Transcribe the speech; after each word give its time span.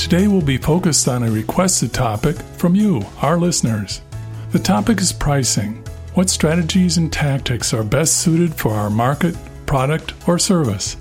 Today 0.00 0.28
we'll 0.28 0.40
be 0.40 0.56
focused 0.56 1.08
on 1.08 1.22
a 1.22 1.30
requested 1.30 1.92
topic 1.92 2.34
from 2.56 2.74
you, 2.74 3.02
our 3.20 3.38
listeners. 3.38 4.00
The 4.50 4.58
topic 4.58 4.98
is 4.98 5.12
pricing. 5.12 5.84
What 6.14 6.30
strategies 6.30 6.96
and 6.96 7.12
tactics 7.12 7.74
are 7.74 7.84
best 7.84 8.16
suited 8.16 8.54
for 8.54 8.72
our 8.72 8.88
market, 8.88 9.36
product, 9.66 10.14
or 10.26 10.38
service? 10.38 10.96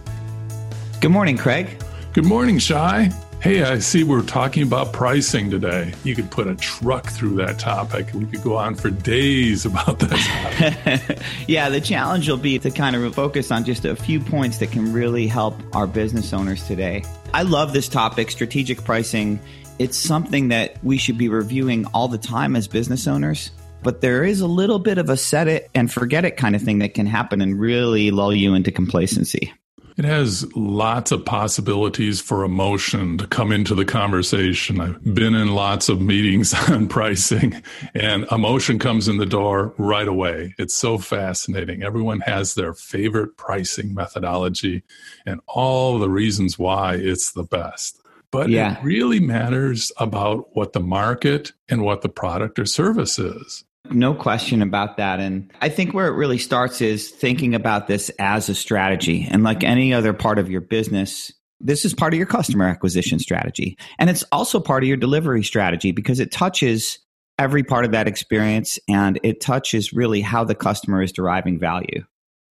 Good 0.99 1.11
morning, 1.11 1.37
Craig. 1.37 1.81
Good 2.11 2.25
morning, 2.25 2.59
Shai. 2.59 3.09
Hey, 3.41 3.63
I 3.63 3.79
see 3.79 4.03
we're 4.03 4.21
talking 4.21 4.63
about 4.63 4.91
pricing 4.91 5.49
today. 5.49 5.93
You 6.03 6.13
could 6.13 6.29
put 6.29 6.47
a 6.47 6.55
truck 6.55 7.07
through 7.07 7.35
that 7.35 7.57
topic. 7.57 8.13
We 8.13 8.25
could 8.25 8.43
go 8.43 8.57
on 8.57 8.75
for 8.75 8.89
days 8.89 9.65
about 9.65 9.99
that. 9.99 11.23
yeah, 11.47 11.69
the 11.69 11.79
challenge 11.79 12.27
will 12.27 12.35
be 12.35 12.59
to 12.59 12.69
kind 12.69 12.97
of 12.97 13.15
focus 13.15 13.49
on 13.49 13.63
just 13.63 13.85
a 13.85 13.95
few 13.95 14.19
points 14.19 14.57
that 14.57 14.71
can 14.71 14.91
really 14.91 15.25
help 15.25 15.55
our 15.73 15.87
business 15.87 16.33
owners 16.33 16.67
today. 16.67 17.05
I 17.33 17.43
love 17.43 17.73
this 17.73 17.87
topic, 17.87 18.31
strategic 18.31 18.83
pricing. 18.83 19.39
It's 19.77 19.97
something 19.97 20.47
that 20.49 20.83
we 20.83 20.97
should 20.97 21.17
be 21.17 21.29
reviewing 21.29 21.85
all 21.87 22.07
the 22.07 22.17
time 22.17 22.55
as 22.55 22.67
business 22.67 23.07
owners. 23.07 23.51
But 23.83 24.01
there 24.01 24.23
is 24.23 24.41
a 24.41 24.47
little 24.47 24.79
bit 24.79 24.97
of 24.97 25.09
a 25.09 25.15
set 25.15 25.47
it 25.47 25.69
and 25.73 25.91
forget 25.91 26.25
it 26.25 26.37
kind 26.37 26.55
of 26.55 26.61
thing 26.61 26.79
that 26.79 26.95
can 26.95 27.05
happen 27.05 27.41
and 27.41 27.59
really 27.59 28.11
lull 28.11 28.33
you 28.33 28.55
into 28.55 28.71
complacency. 28.71 29.53
It 29.99 30.05
has 30.05 30.49
lots 30.55 31.11
of 31.11 31.25
possibilities 31.25 32.21
for 32.21 32.45
emotion 32.45 33.17
to 33.17 33.27
come 33.27 33.51
into 33.51 33.75
the 33.75 33.83
conversation. 33.83 34.79
I've 34.79 35.13
been 35.13 35.35
in 35.35 35.53
lots 35.53 35.89
of 35.89 35.99
meetings 35.99 36.53
on 36.69 36.87
pricing, 36.87 37.61
and 37.93 38.25
emotion 38.31 38.79
comes 38.79 39.09
in 39.09 39.17
the 39.17 39.25
door 39.25 39.73
right 39.77 40.07
away. 40.07 40.55
It's 40.57 40.73
so 40.73 40.99
fascinating. 40.99 41.83
Everyone 41.83 42.21
has 42.21 42.53
their 42.53 42.73
favorite 42.73 43.35
pricing 43.35 43.93
methodology 43.93 44.83
and 45.25 45.41
all 45.47 45.99
the 45.99 46.09
reasons 46.09 46.57
why 46.57 46.93
it's 46.95 47.33
the 47.33 47.43
best. 47.43 48.01
But 48.31 48.49
yeah. 48.49 48.77
it 48.77 48.83
really 48.85 49.19
matters 49.19 49.91
about 49.97 50.55
what 50.55 50.71
the 50.71 50.79
market 50.79 51.51
and 51.67 51.83
what 51.83 52.03
the 52.03 52.09
product 52.09 52.57
or 52.57 52.65
service 52.65 53.19
is. 53.19 53.65
No 53.91 54.13
question 54.13 54.61
about 54.61 54.97
that. 54.97 55.19
And 55.19 55.51
I 55.61 55.69
think 55.69 55.93
where 55.93 56.07
it 56.07 56.15
really 56.15 56.37
starts 56.37 56.81
is 56.81 57.09
thinking 57.09 57.55
about 57.55 57.87
this 57.87 58.09
as 58.19 58.49
a 58.49 58.55
strategy. 58.55 59.27
And 59.29 59.43
like 59.43 59.63
any 59.63 59.93
other 59.93 60.13
part 60.13 60.39
of 60.39 60.49
your 60.49 60.61
business, 60.61 61.31
this 61.59 61.85
is 61.85 61.93
part 61.93 62.13
of 62.13 62.17
your 62.17 62.27
customer 62.27 62.65
acquisition 62.65 63.19
strategy. 63.19 63.77
And 63.97 64.09
it's 64.09 64.23
also 64.31 64.59
part 64.59 64.83
of 64.83 64.87
your 64.87 64.97
delivery 64.97 65.43
strategy 65.43 65.91
because 65.91 66.19
it 66.19 66.31
touches 66.31 66.99
every 67.37 67.63
part 67.63 67.85
of 67.85 67.91
that 67.91 68.07
experience 68.07 68.77
and 68.87 69.19
it 69.23 69.41
touches 69.41 69.93
really 69.93 70.21
how 70.21 70.43
the 70.43 70.55
customer 70.55 71.01
is 71.01 71.11
deriving 71.11 71.57
value. 71.57 72.03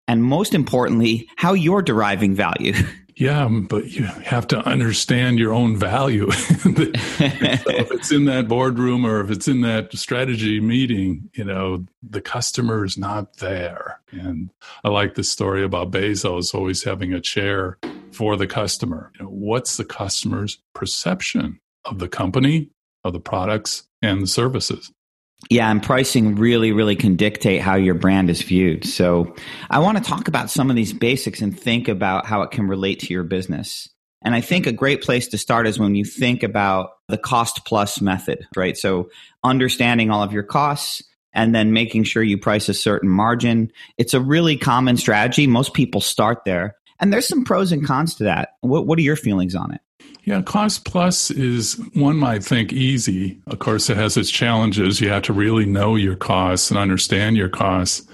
And 0.09 0.25
most 0.25 0.55
importantly, 0.55 1.29
how 1.37 1.53
you're 1.53 1.83
deriving 1.83 2.35
value. 2.35 2.73
Yeah, 3.19 3.47
um, 3.47 3.65
but 3.65 3.91
you 3.91 4.05
have 4.05 4.47
to 4.49 4.59
understand 4.59 5.41
your 5.41 5.53
own 5.53 5.77
value. 5.77 6.31
so 6.31 6.71
if 6.71 7.91
it's 7.91 8.13
in 8.13 8.27
that 8.27 8.47
boardroom 8.47 9.05
or 9.05 9.21
if 9.21 9.31
it's 9.33 9.49
in 9.49 9.63
that 9.63 9.93
strategy 9.99 10.61
meeting, 10.61 11.29
you 11.35 11.43
know, 11.43 11.85
the 12.01 12.21
customer 12.21 12.85
is 12.85 12.97
not 12.97 13.39
there. 13.39 14.01
And 14.13 14.51
I 14.85 14.91
like 14.91 15.15
the 15.15 15.25
story 15.25 15.65
about 15.65 15.91
Bezos 15.91 16.55
always 16.55 16.85
having 16.85 17.13
a 17.13 17.21
chair 17.21 17.79
for 18.13 18.37
the 18.37 18.47
customer. 18.47 19.11
You 19.19 19.25
know, 19.25 19.31
what's 19.31 19.79
the 19.79 19.85
customer's 19.85 20.59
perception 20.73 21.59
of 21.85 21.99
the 21.99 22.09
company, 22.09 22.71
of 23.03 23.15
the 23.15 23.21
products, 23.21 23.89
and 24.01 24.23
the 24.23 24.29
services? 24.29 24.93
Yeah, 25.51 25.71
and 25.71 25.83
pricing 25.83 26.35
really, 26.35 26.73
really 26.73 26.97
can 26.97 27.17
dictate 27.17 27.61
how 27.61 27.77
your 27.77 27.95
brand 27.95 28.29
is 28.29 28.43
viewed. 28.43 28.85
So 28.85 29.35
I 29.71 29.79
want 29.79 29.97
to 29.97 30.05
talk 30.05 30.29
about 30.29 30.51
some 30.51 30.69
of 30.69 30.77
these 30.77 30.93
basics 30.93 31.41
and 31.41 31.59
think 31.59 31.89
about 31.89 32.27
how 32.27 32.43
it 32.43 32.51
can 32.51 32.67
relate 32.67 33.01
to 33.01 33.13
your 33.13 33.23
business. 33.23 33.89
And 34.23 34.35
I 34.35 34.41
think 34.41 34.67
a 34.67 34.73
great 34.73 35.01
place 35.01 35.29
to 35.29 35.39
start 35.39 35.69
is 35.69 35.79
when 35.79 35.95
you 35.95 36.05
think 36.05 36.43
about 36.43 36.91
the 37.09 37.17
cost 37.17 37.65
plus 37.65 38.01
method, 38.01 38.47
right? 38.57 38.77
So 38.77 39.11
understanding 39.45 40.11
all 40.11 40.23
of 40.25 40.33
your 40.33 40.43
costs 40.43 41.03
and 41.33 41.55
then 41.55 41.73
making 41.73 42.03
sure 42.03 42.23
you 42.23 42.37
price 42.37 42.69
a 42.69 42.75
certain 42.75 43.09
margin. 43.09 43.71
It's 43.97 44.15
a 44.15 44.21
really 44.21 44.57
common 44.57 44.97
strategy. 44.97 45.47
Most 45.47 45.73
people 45.73 46.01
start 46.01 46.45
there. 46.45 46.75
And 46.99 47.13
there's 47.13 47.29
some 47.29 47.45
pros 47.45 47.71
and 47.71 47.87
cons 47.87 48.17
to 48.17 48.25
that. 48.25 48.51
What, 48.61 48.87
what 48.87 48.99
are 48.99 49.03
your 49.03 49.15
feelings 49.15 49.55
on 49.55 49.73
it? 49.73 49.81
Yeah, 50.29 50.43
cost 50.43 50.85
plus 50.85 51.31
is 51.31 51.81
one 51.95 52.19
might 52.19 52.45
think 52.45 52.71
easy. 52.71 53.41
Of 53.47 53.61
course, 53.61 53.89
it 53.89 53.97
has 53.97 54.19
its 54.19 54.31
challenges. 54.31 55.01
You 55.01 55.09
have 55.09 55.23
to 55.23 55.33
really 55.33 55.65
know 55.65 55.97
your 55.97 56.17
costs 56.17 56.71
and 56.71 56.79
understand 56.79 57.39
your 57.39 57.49
costs, 57.49 58.07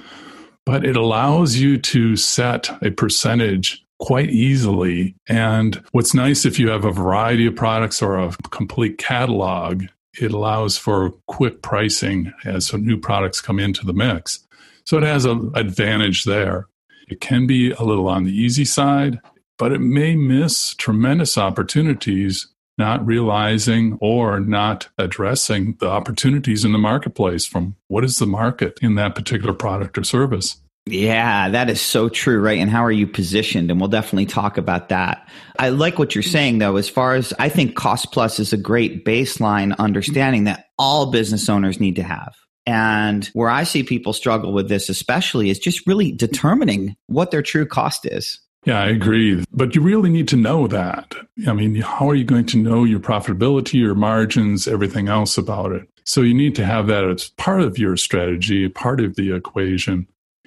but 0.64 0.86
it 0.86 0.94
allows 0.94 1.56
you 1.56 1.76
to 1.76 2.14
set 2.14 2.70
a 2.84 2.92
percentage 2.92 3.84
quite 3.98 4.30
easily. 4.30 5.16
And 5.28 5.82
what's 5.90 6.14
nice 6.14 6.44
if 6.44 6.56
you 6.56 6.70
have 6.70 6.84
a 6.84 6.92
variety 6.92 7.46
of 7.46 7.56
products 7.56 8.00
or 8.00 8.16
a 8.16 8.30
complete 8.52 8.96
catalog, 8.96 9.82
it 10.20 10.30
allows 10.30 10.78
for 10.78 11.10
quick 11.26 11.62
pricing 11.62 12.32
as 12.44 12.72
new 12.72 12.96
products 12.96 13.40
come 13.40 13.58
into 13.58 13.84
the 13.84 13.92
mix. 13.92 14.38
So 14.84 14.96
it 14.98 15.02
has 15.02 15.24
an 15.24 15.50
advantage 15.56 16.22
there. 16.22 16.68
It 17.08 17.20
can 17.20 17.48
be 17.48 17.72
a 17.72 17.82
little 17.82 18.06
on 18.06 18.22
the 18.22 18.30
easy 18.32 18.64
side 18.64 19.18
but 19.58 19.72
it 19.72 19.80
may 19.80 20.16
miss 20.16 20.74
tremendous 20.74 21.38
opportunities 21.38 22.48
not 22.76 23.04
realizing 23.06 23.96
or 24.00 24.40
not 24.40 24.88
addressing 24.98 25.76
the 25.78 25.88
opportunities 25.88 26.64
in 26.64 26.72
the 26.72 26.78
marketplace 26.78 27.46
from 27.46 27.76
what 27.88 28.04
is 28.04 28.18
the 28.18 28.26
market 28.26 28.78
in 28.82 28.96
that 28.96 29.14
particular 29.14 29.54
product 29.54 29.96
or 29.96 30.04
service. 30.04 30.56
Yeah, 30.86 31.48
that 31.48 31.70
is 31.70 31.80
so 31.80 32.10
true, 32.10 32.40
right? 32.40 32.58
And 32.58 32.70
how 32.70 32.84
are 32.84 32.92
you 32.92 33.06
positioned? 33.06 33.70
And 33.70 33.80
we'll 33.80 33.88
definitely 33.88 34.26
talk 34.26 34.58
about 34.58 34.90
that. 34.90 35.26
I 35.58 35.70
like 35.70 35.98
what 35.98 36.14
you're 36.14 36.22
saying, 36.22 36.58
though, 36.58 36.76
as 36.76 36.90
far 36.90 37.14
as 37.14 37.32
I 37.38 37.48
think 37.48 37.74
cost 37.74 38.12
plus 38.12 38.38
is 38.38 38.52
a 38.52 38.58
great 38.58 39.04
baseline 39.04 39.74
understanding 39.78 40.44
that 40.44 40.66
all 40.78 41.10
business 41.10 41.48
owners 41.48 41.80
need 41.80 41.96
to 41.96 42.02
have. 42.02 42.34
And 42.66 43.26
where 43.32 43.48
I 43.48 43.64
see 43.64 43.82
people 43.82 44.12
struggle 44.12 44.52
with 44.52 44.68
this, 44.68 44.90
especially, 44.90 45.48
is 45.48 45.58
just 45.58 45.86
really 45.86 46.12
determining 46.12 46.96
what 47.06 47.30
their 47.30 47.42
true 47.42 47.66
cost 47.66 48.04
is. 48.04 48.40
Yeah, 48.64 48.80
I 48.80 48.88
agree. 48.88 49.44
But 49.52 49.74
you 49.74 49.82
really 49.82 50.08
need 50.08 50.28
to 50.28 50.36
know 50.36 50.66
that. 50.68 51.14
I 51.46 51.52
mean, 51.52 51.74
how 51.76 52.08
are 52.08 52.14
you 52.14 52.24
going 52.24 52.46
to 52.46 52.58
know 52.58 52.84
your 52.84 53.00
profitability, 53.00 53.74
your 53.74 53.94
margins, 53.94 54.66
everything 54.66 55.08
else 55.08 55.36
about 55.36 55.72
it? 55.72 55.88
So 56.04 56.22
you 56.22 56.34
need 56.34 56.54
to 56.56 56.64
have 56.64 56.86
that 56.86 57.04
as 57.04 57.30
part 57.30 57.60
of 57.60 57.78
your 57.78 57.96
strategy, 57.96 58.68
part 58.68 59.00
of 59.00 59.16
the 59.16 59.34
equation. 59.34 60.06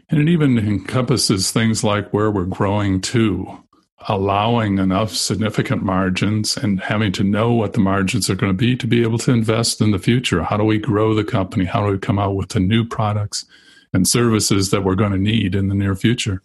And 0.09 0.19
it 0.19 0.29
even 0.29 0.57
encompasses 0.57 1.51
things 1.51 1.83
like 1.83 2.11
where 2.11 2.31
we're 2.31 2.45
growing 2.45 3.01
to, 3.01 3.63
allowing 4.07 4.79
enough 4.79 5.11
significant 5.11 5.83
margins 5.83 6.57
and 6.57 6.79
having 6.79 7.11
to 7.13 7.23
know 7.23 7.51
what 7.53 7.73
the 7.73 7.79
margins 7.79 8.29
are 8.29 8.35
going 8.35 8.51
to 8.51 8.57
be 8.57 8.75
to 8.77 8.88
be 8.88 9.03
able 9.03 9.17
to 9.19 9.31
invest 9.31 9.81
in 9.81 9.91
the 9.91 10.00
future. 10.00 10.44
How 10.44 10.57
do 10.57 10.63
we 10.63 10.79
grow 10.79 11.13
the 11.13 11.23
company? 11.23 11.66
How 11.66 11.85
do 11.85 11.91
we 11.91 12.00
come 12.00 12.17
out 12.17 12.35
with 12.35 12.50
the 12.50 12.59
new 12.59 12.85
products 12.85 13.45
and 13.94 14.07
services 14.07 14.72
that 14.72 14.83
we're 14.83 14.95
going 14.95 15.11
to 15.11 15.17
need 15.17 15.53
in 15.53 15.67
the 15.67 15.75
near 15.75 15.95
future? 15.95 16.41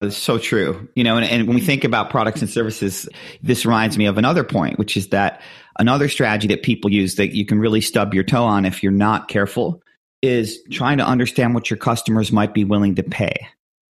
It's 0.00 0.16
so 0.16 0.38
true. 0.38 0.88
You 0.94 1.04
know, 1.04 1.16
and, 1.18 1.26
and, 1.26 1.46
when 1.46 1.54
we 1.54 1.60
think 1.60 1.84
about 1.84 2.08
products 2.08 2.40
and 2.40 2.48
services, 2.48 3.08
this 3.42 3.66
reminds 3.66 3.98
me 3.98 4.06
of 4.06 4.16
another 4.16 4.44
point, 4.44 4.78
which 4.78 4.96
is 4.96 5.08
that 5.08 5.42
another 5.78 6.08
strategy 6.08 6.48
that 6.48 6.62
people 6.62 6.90
use 6.90 7.16
that 7.16 7.34
you 7.34 7.44
can 7.44 7.58
really 7.58 7.82
stub 7.82 8.14
your 8.14 8.24
toe 8.24 8.44
on 8.44 8.64
if 8.64 8.82
you're 8.82 8.92
not 8.92 9.28
careful 9.28 9.82
is 10.22 10.58
trying 10.70 10.98
to 10.98 11.06
understand 11.06 11.54
what 11.54 11.70
your 11.70 11.76
customers 11.76 12.32
might 12.32 12.54
be 12.54 12.64
willing 12.64 12.94
to 12.94 13.02
pay. 13.02 13.34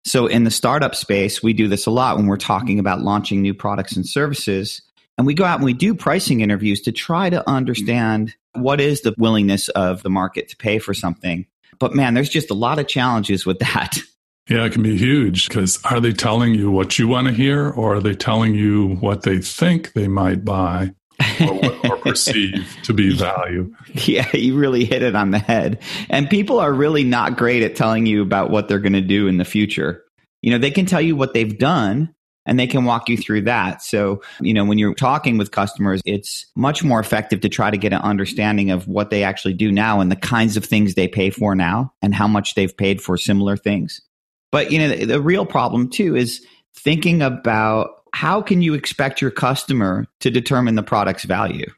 So 0.05 0.25
in 0.27 0.43
the 0.43 0.51
startup 0.51 0.95
space, 0.95 1.43
we 1.43 1.53
do 1.53 1.67
this 1.67 1.85
a 1.85 1.91
lot 1.91 2.17
when 2.17 2.25
we're 2.25 2.37
talking 2.37 2.79
about 2.79 3.01
launching 3.01 3.41
new 3.41 3.53
products 3.53 3.95
and 3.95 4.07
services. 4.07 4.81
And 5.17 5.27
we 5.27 5.33
go 5.33 5.43
out 5.43 5.57
and 5.57 5.65
we 5.65 5.73
do 5.73 5.93
pricing 5.93 6.41
interviews 6.41 6.81
to 6.81 6.91
try 6.91 7.29
to 7.29 7.47
understand 7.47 8.33
what 8.53 8.81
is 8.81 9.01
the 9.01 9.13
willingness 9.17 9.69
of 9.69 10.01
the 10.01 10.09
market 10.09 10.49
to 10.49 10.57
pay 10.57 10.79
for 10.79 10.93
something. 10.93 11.45
But 11.77 11.93
man, 11.93 12.13
there's 12.13 12.29
just 12.29 12.49
a 12.49 12.55
lot 12.55 12.79
of 12.79 12.87
challenges 12.87 13.45
with 13.45 13.59
that. 13.59 13.97
Yeah, 14.49 14.65
it 14.65 14.73
can 14.73 14.81
be 14.81 14.97
huge 14.97 15.47
because 15.47 15.79
are 15.85 15.99
they 15.99 16.11
telling 16.11 16.55
you 16.55 16.71
what 16.71 16.97
you 16.97 17.07
want 17.07 17.27
to 17.27 17.33
hear 17.33 17.69
or 17.69 17.95
are 17.95 17.99
they 18.01 18.15
telling 18.15 18.55
you 18.55 18.95
what 18.95 19.21
they 19.21 19.37
think 19.37 19.93
they 19.93 20.07
might 20.07 20.43
buy 20.43 20.95
or, 21.39 21.91
or 21.91 21.97
perceive 22.01 22.75
to 22.83 22.93
be 22.93 23.15
value? 23.15 23.71
Yeah, 23.93 24.27
you 24.35 24.57
really 24.57 24.85
hit 24.85 25.03
it 25.03 25.15
on 25.15 25.29
the 25.29 25.37
head. 25.37 25.79
And 26.09 26.27
people 26.27 26.59
are 26.59 26.73
really 26.73 27.03
not 27.03 27.37
great 27.37 27.61
at 27.61 27.75
telling 27.75 28.07
you 28.07 28.23
about 28.23 28.49
what 28.49 28.67
they're 28.67 28.79
going 28.79 28.93
to 28.93 29.01
do 29.01 29.27
in 29.27 29.37
the 29.37 29.45
future. 29.45 30.03
You 30.41 30.51
know, 30.51 30.57
they 30.57 30.71
can 30.71 30.87
tell 30.87 31.01
you 31.01 31.15
what 31.15 31.35
they've 31.35 31.57
done 31.57 32.15
and 32.47 32.59
they 32.59 32.65
can 32.65 32.85
walk 32.85 33.07
you 33.07 33.17
through 33.17 33.43
that. 33.43 33.83
So, 33.83 34.23
you 34.41 34.55
know, 34.55 34.65
when 34.65 34.79
you're 34.79 34.95
talking 34.95 35.37
with 35.37 35.51
customers, 35.51 36.01
it's 36.05 36.47
much 36.55 36.83
more 36.83 36.99
effective 36.99 37.41
to 37.41 37.49
try 37.49 37.69
to 37.69 37.77
get 37.77 37.93
an 37.93 38.01
understanding 38.01 38.71
of 38.71 38.87
what 38.87 39.11
they 39.11 39.23
actually 39.23 39.53
do 39.53 39.71
now 39.71 39.99
and 39.99 40.11
the 40.11 40.15
kinds 40.15 40.57
of 40.57 40.65
things 40.65 40.95
they 40.95 41.07
pay 41.07 41.29
for 41.29 41.53
now 41.53 41.93
and 42.01 42.15
how 42.15 42.27
much 42.27 42.55
they've 42.55 42.75
paid 42.75 42.99
for 42.99 43.15
similar 43.15 43.55
things. 43.55 44.01
But, 44.51 44.71
you 44.71 44.79
know, 44.79 44.89
the, 44.89 45.05
the 45.05 45.21
real 45.21 45.45
problem 45.45 45.89
too 45.89 46.15
is 46.15 46.45
thinking 46.75 47.21
about 47.21 48.03
how 48.13 48.41
can 48.41 48.61
you 48.61 48.73
expect 48.73 49.21
your 49.21 49.31
customer 49.31 50.05
to 50.21 50.31
determine 50.31 50.75
the 50.75 50.83
product's 50.83 51.23
value? 51.23 51.71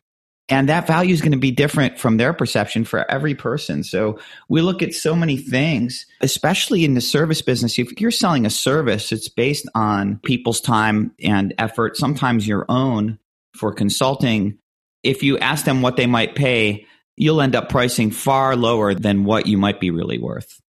And 0.50 0.68
that 0.68 0.86
value 0.86 1.14
is 1.14 1.22
going 1.22 1.32
to 1.32 1.38
be 1.38 1.52
different 1.52 1.98
from 1.98 2.18
their 2.18 2.34
perception 2.34 2.84
for 2.84 3.10
every 3.10 3.36
person. 3.36 3.84
So 3.86 4.20
we 4.50 4.62
look 4.62 4.82
at 4.82 4.94
so 4.94 5.16
many 5.16 5.38
things, 5.38 6.06
especially 6.20 6.84
in 6.84 6.94
the 6.94 7.02
service 7.02 7.42
business. 7.42 7.80
If 7.80 8.02
you're 8.02 8.12
selling 8.12 8.46
a 8.46 8.50
service, 8.50 9.14
it's 9.14 9.30
based 9.30 9.70
on 9.76 10.20
people's 10.26 10.60
time 10.60 11.14
and 11.24 11.54
effort, 11.58 11.96
sometimes 11.96 12.46
your 12.46 12.66
own 12.68 13.18
for 13.56 13.74
consulting. 13.74 14.58
If 15.04 15.24
you 15.24 15.38
ask 15.38 15.64
them 15.64 15.82
what 15.82 15.96
they 15.96 16.08
might 16.08 16.36
pay, 16.36 16.86
you'll 17.16 17.42
end 17.42 17.56
up 17.56 17.70
pricing 17.70 18.12
far 18.12 18.58
lower 18.58 18.94
than 18.94 19.24
what 19.24 19.48
you 19.48 19.58
might 19.58 19.80
be 19.80 19.90
really 19.90 20.18
worth. 20.18 20.62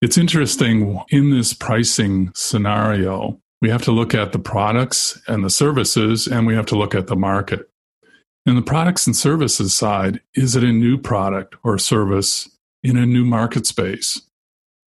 It's 0.00 0.16
interesting 0.16 0.98
in 1.10 1.30
this 1.30 1.52
pricing 1.52 2.32
scenario, 2.34 3.38
we 3.60 3.68
have 3.68 3.82
to 3.82 3.92
look 3.92 4.14
at 4.14 4.32
the 4.32 4.38
products 4.38 5.20
and 5.28 5.44
the 5.44 5.50
services, 5.50 6.26
and 6.26 6.46
we 6.46 6.54
have 6.54 6.64
to 6.66 6.76
look 6.76 6.94
at 6.94 7.06
the 7.06 7.16
market. 7.16 7.68
In 8.46 8.54
the 8.54 8.62
products 8.62 9.06
and 9.06 9.14
services 9.14 9.74
side, 9.74 10.22
is 10.34 10.56
it 10.56 10.64
a 10.64 10.72
new 10.72 10.96
product 10.96 11.56
or 11.62 11.76
service 11.76 12.48
in 12.82 12.96
a 12.96 13.04
new 13.04 13.26
market 13.26 13.66
space 13.66 14.22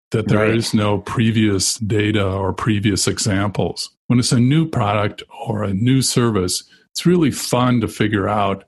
that 0.09 0.27
there 0.27 0.47
right. 0.47 0.55
is 0.55 0.73
no 0.73 0.97
previous 0.97 1.75
data 1.75 2.27
or 2.27 2.51
previous 2.51 3.07
examples? 3.07 3.91
When 4.07 4.17
it's 4.17 4.31
a 4.31 4.39
new 4.39 4.67
product 4.67 5.21
or 5.47 5.63
a 5.63 5.75
new 5.75 6.01
service, 6.01 6.63
it's 6.89 7.05
really 7.05 7.29
fun 7.29 7.81
to 7.81 7.87
figure 7.87 8.27
out 8.27 8.63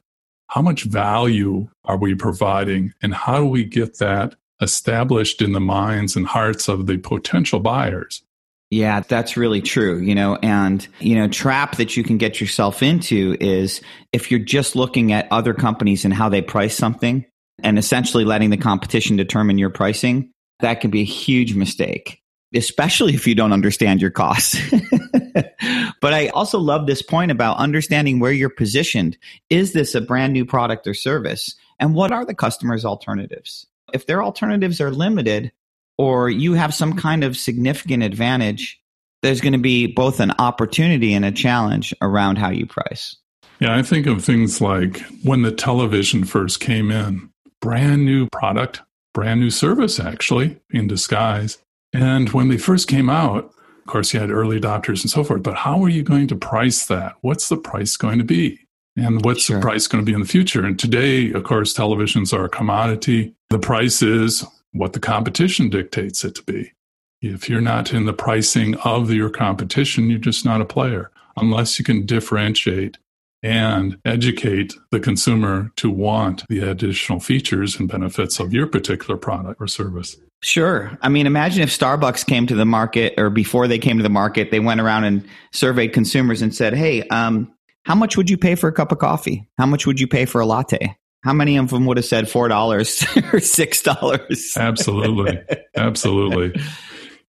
how 0.49 0.61
much 0.61 0.83
value 0.83 1.67
are 1.85 1.97
we 1.97 2.13
providing 2.13 2.93
and 3.01 3.15
how 3.15 3.39
do 3.39 3.45
we 3.45 3.63
get 3.63 3.97
that 3.97 4.35
established 4.61 5.41
in 5.41 5.51
the 5.51 5.59
minds 5.59 6.15
and 6.15 6.25
hearts 6.25 6.67
of 6.67 6.85
the 6.85 6.97
potential 6.97 7.59
buyers. 7.59 8.23
Yeah, 8.71 9.01
that's 9.01 9.37
really 9.37 9.61
true. 9.61 9.99
You 9.99 10.15
know, 10.15 10.37
and, 10.41 10.85
you 10.99 11.15
know, 11.15 11.27
trap 11.27 11.77
that 11.77 11.95
you 11.95 12.03
can 12.03 12.17
get 12.17 12.41
yourself 12.41 12.81
into 12.81 13.37
is 13.39 13.81
if 14.11 14.31
you're 14.31 14.39
just 14.39 14.75
looking 14.75 15.11
at 15.11 15.27
other 15.31 15.53
companies 15.53 16.03
and 16.03 16.13
how 16.13 16.29
they 16.29 16.41
price 16.41 16.75
something 16.75 17.25
and 17.63 17.77
essentially 17.77 18.25
letting 18.25 18.49
the 18.49 18.57
competition 18.57 19.17
determine 19.17 19.57
your 19.57 19.69
pricing, 19.69 20.31
that 20.59 20.81
can 20.81 20.89
be 20.89 21.01
a 21.01 21.05
huge 21.05 21.53
mistake, 21.53 22.21
especially 22.53 23.13
if 23.13 23.27
you 23.27 23.35
don't 23.35 23.53
understand 23.53 24.01
your 24.01 24.11
costs. 24.11 24.59
but 26.01 26.13
I 26.13 26.29
also 26.29 26.59
love 26.59 26.87
this 26.87 27.01
point 27.01 27.31
about 27.31 27.57
understanding 27.57 28.19
where 28.19 28.31
you're 28.31 28.49
positioned. 28.49 29.17
Is 29.49 29.73
this 29.73 29.93
a 29.93 30.01
brand 30.01 30.33
new 30.33 30.45
product 30.45 30.87
or 30.87 30.93
service? 30.93 31.55
And 31.79 31.93
what 31.93 32.11
are 32.11 32.25
the 32.25 32.35
customer's 32.35 32.83
alternatives? 32.83 33.67
If 33.93 34.05
their 34.05 34.23
alternatives 34.23 34.81
are 34.81 34.91
limited, 34.91 35.51
or 35.97 36.29
you 36.29 36.53
have 36.53 36.73
some 36.73 36.95
kind 36.95 37.23
of 37.23 37.37
significant 37.37 38.03
advantage, 38.03 38.81
there's 39.21 39.41
going 39.41 39.53
to 39.53 39.59
be 39.59 39.87
both 39.87 40.19
an 40.19 40.31
opportunity 40.39 41.13
and 41.13 41.25
a 41.25 41.31
challenge 41.31 41.93
around 42.01 42.37
how 42.37 42.49
you 42.49 42.65
price. 42.65 43.15
Yeah, 43.59 43.75
I 43.75 43.81
think 43.83 44.05
of 44.05 44.23
things 44.23 44.59
like 44.59 44.99
when 45.23 45.41
the 45.41 45.51
television 45.51 46.25
first 46.25 46.59
came 46.59 46.91
in, 46.91 47.29
brand 47.61 48.05
new 48.05 48.27
product, 48.31 48.81
brand 49.13 49.39
new 49.39 49.49
service, 49.49 49.99
actually, 49.99 50.59
in 50.71 50.87
disguise. 50.87 51.57
And 51.93 52.29
when 52.31 52.49
they 52.49 52.57
first 52.57 52.89
came 52.89 53.09
out, 53.09 53.45
of 53.45 53.85
course, 53.91 54.13
you 54.13 54.19
had 54.19 54.31
early 54.31 54.59
adopters 54.59 55.03
and 55.03 55.09
so 55.09 55.23
forth, 55.23 55.43
but 55.43 55.55
how 55.55 55.83
are 55.83 55.89
you 55.89 56.03
going 56.03 56.27
to 56.27 56.35
price 56.35 56.87
that? 56.87 57.15
What's 57.21 57.49
the 57.49 57.57
price 57.57 57.95
going 57.95 58.17
to 58.17 58.25
be? 58.25 58.59
And 58.97 59.23
what's 59.23 59.43
sure. 59.43 59.57
the 59.57 59.61
price 59.61 59.87
going 59.87 60.03
to 60.03 60.05
be 60.05 60.13
in 60.13 60.21
the 60.21 60.27
future? 60.27 60.65
And 60.65 60.77
today, 60.77 61.31
of 61.31 61.43
course, 61.43 61.73
televisions 61.73 62.33
are 62.33 62.45
a 62.45 62.49
commodity. 62.49 63.34
The 63.49 63.59
price 63.59 64.01
is 64.01 64.45
what 64.71 64.93
the 64.93 64.99
competition 64.99 65.69
dictates 65.69 66.23
it 66.23 66.35
to 66.35 66.43
be. 66.43 66.73
If 67.21 67.49
you're 67.49 67.61
not 67.61 67.93
in 67.93 68.05
the 68.05 68.13
pricing 68.13 68.75
of 68.77 69.11
your 69.11 69.29
competition, 69.29 70.09
you're 70.09 70.19
just 70.19 70.45
not 70.45 70.61
a 70.61 70.65
player 70.65 71.11
unless 71.37 71.79
you 71.79 71.85
can 71.85 72.05
differentiate 72.05 72.97
and 73.43 73.97
educate 74.05 74.73
the 74.91 74.99
consumer 74.99 75.71
to 75.75 75.89
want 75.89 76.43
the 76.49 76.59
additional 76.59 77.19
features 77.19 77.79
and 77.79 77.87
benefits 77.87 78.39
of 78.39 78.53
your 78.53 78.65
particular 78.65 79.17
product 79.17 79.61
or 79.61 79.67
service. 79.67 80.17
Sure. 80.41 80.97
I 81.01 81.09
mean, 81.09 81.27
imagine 81.27 81.63
if 81.63 81.69
Starbucks 81.69 82.25
came 82.25 82.47
to 82.47 82.55
the 82.55 82.65
market 82.65 83.13
or 83.17 83.29
before 83.29 83.67
they 83.67 83.79
came 83.79 83.97
to 83.97 84.03
the 84.03 84.09
market, 84.09 84.51
they 84.51 84.59
went 84.59 84.81
around 84.81 85.03
and 85.05 85.27
surveyed 85.51 85.93
consumers 85.93 86.41
and 86.41 86.53
said, 86.53 86.73
Hey, 86.73 87.07
um, 87.09 87.51
how 87.83 87.95
much 87.95 88.17
would 88.17 88.29
you 88.29 88.37
pay 88.37 88.55
for 88.55 88.67
a 88.67 88.73
cup 88.73 88.91
of 88.91 88.99
coffee? 88.99 89.47
How 89.57 89.65
much 89.65 89.85
would 89.85 89.99
you 89.99 90.07
pay 90.07 90.25
for 90.25 90.41
a 90.41 90.45
latte? 90.45 90.95
How 91.25 91.33
many 91.33 91.57
of 91.57 91.71
them 91.71 91.87
would 91.87 91.97
have 91.97 92.05
said 92.05 92.29
four 92.29 92.47
dollars 92.47 93.03
or 93.33 93.39
six 93.39 93.81
dollars? 93.81 94.53
Absolutely, 94.55 95.41
absolutely. 95.75 96.61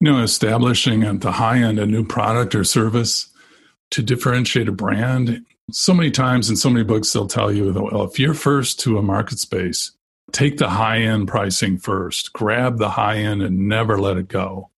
You 0.00 0.12
know, 0.12 0.22
establishing 0.22 1.02
at 1.02 1.22
the 1.22 1.32
high 1.32 1.58
end 1.58 1.78
a 1.78 1.86
new 1.86 2.04
product 2.04 2.54
or 2.54 2.62
service 2.62 3.28
to 3.92 4.02
differentiate 4.02 4.68
a 4.68 4.72
brand. 4.72 5.46
So 5.72 5.94
many 5.94 6.10
times 6.10 6.50
in 6.50 6.56
so 6.56 6.68
many 6.68 6.84
books, 6.84 7.10
they'll 7.10 7.26
tell 7.26 7.50
you 7.50 7.72
well, 7.72 8.04
if 8.04 8.20
you're 8.20 8.34
first 8.34 8.78
to 8.80 8.98
a 8.98 9.02
market 9.02 9.38
space, 9.38 9.92
take 10.30 10.58
the 10.58 10.68
high 10.68 10.98
end 10.98 11.26
pricing 11.26 11.78
first, 11.78 12.34
grab 12.34 12.76
the 12.76 12.90
high 12.90 13.16
end, 13.16 13.42
and 13.42 13.66
never 13.66 13.98
let 13.98 14.18
it 14.18 14.28
go. 14.28 14.70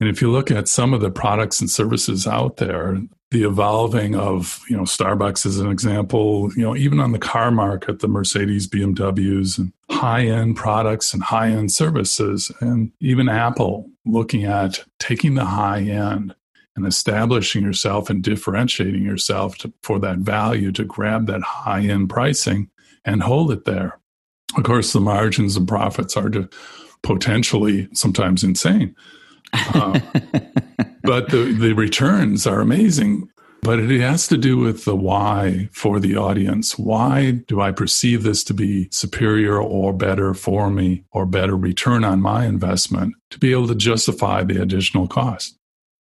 And 0.00 0.08
if 0.08 0.22
you 0.22 0.30
look 0.30 0.50
at 0.50 0.66
some 0.66 0.94
of 0.94 1.02
the 1.02 1.10
products 1.10 1.60
and 1.60 1.70
services 1.70 2.26
out 2.26 2.56
there, 2.56 2.98
the 3.30 3.44
evolving 3.44 4.16
of, 4.16 4.58
you 4.68 4.76
know, 4.76 4.82
Starbucks 4.82 5.46
as 5.46 5.58
an 5.58 5.70
example, 5.70 6.50
you 6.56 6.62
know, 6.62 6.74
even 6.74 6.98
on 6.98 7.12
the 7.12 7.18
car 7.18 7.50
market, 7.50 8.00
the 8.00 8.08
Mercedes, 8.08 8.66
BMWs, 8.66 9.58
and 9.58 9.72
high 9.90 10.24
end 10.24 10.56
products 10.56 11.12
and 11.14 11.22
high 11.22 11.50
end 11.50 11.70
services, 11.70 12.50
and 12.60 12.90
even 13.00 13.28
Apple 13.28 13.88
looking 14.06 14.44
at 14.44 14.82
taking 14.98 15.34
the 15.34 15.44
high 15.44 15.82
end 15.82 16.34
and 16.74 16.86
establishing 16.86 17.62
yourself 17.62 18.08
and 18.10 18.22
differentiating 18.22 19.04
yourself 19.04 19.58
to, 19.58 19.72
for 19.82 19.98
that 20.00 20.18
value 20.18 20.72
to 20.72 20.84
grab 20.84 21.26
that 21.26 21.42
high 21.42 21.82
end 21.82 22.08
pricing 22.08 22.70
and 23.04 23.22
hold 23.22 23.52
it 23.52 23.64
there. 23.64 23.98
Of 24.56 24.64
course, 24.64 24.92
the 24.92 25.00
margins 25.00 25.56
and 25.56 25.68
profits 25.68 26.16
are 26.16 26.30
to 26.30 26.48
potentially 27.02 27.88
sometimes 27.92 28.42
insane. 28.42 28.96
Um, 29.74 30.02
but 31.02 31.30
the, 31.30 31.56
the 31.58 31.72
returns 31.72 32.46
are 32.46 32.60
amazing. 32.60 33.28
But 33.62 33.78
it 33.78 34.00
has 34.00 34.26
to 34.28 34.38
do 34.38 34.56
with 34.56 34.86
the 34.86 34.96
why 34.96 35.68
for 35.72 36.00
the 36.00 36.16
audience. 36.16 36.78
Why 36.78 37.42
do 37.46 37.60
I 37.60 37.72
perceive 37.72 38.22
this 38.22 38.42
to 38.44 38.54
be 38.54 38.88
superior 38.90 39.60
or 39.60 39.92
better 39.92 40.32
for 40.32 40.70
me 40.70 41.04
or 41.12 41.26
better 41.26 41.56
return 41.56 42.02
on 42.02 42.22
my 42.22 42.46
investment 42.46 43.14
to 43.30 43.38
be 43.38 43.52
able 43.52 43.68
to 43.68 43.74
justify 43.74 44.44
the 44.44 44.62
additional 44.62 45.06
cost? 45.06 45.58